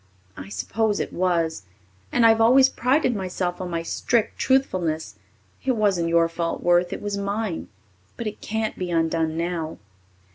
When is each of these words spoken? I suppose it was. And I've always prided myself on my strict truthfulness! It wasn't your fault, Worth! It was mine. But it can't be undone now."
I 0.35 0.49
suppose 0.49 0.99
it 0.99 1.13
was. 1.13 1.65
And 2.11 2.25
I've 2.25 2.41
always 2.41 2.69
prided 2.69 3.15
myself 3.15 3.61
on 3.61 3.69
my 3.69 3.83
strict 3.83 4.39
truthfulness! 4.39 5.19
It 5.63 5.73
wasn't 5.75 6.09
your 6.09 6.27
fault, 6.27 6.63
Worth! 6.63 6.91
It 6.91 7.03
was 7.03 7.17
mine. 7.19 7.67
But 8.17 8.25
it 8.25 8.41
can't 8.41 8.79
be 8.79 8.89
undone 8.89 9.37
now." 9.37 9.77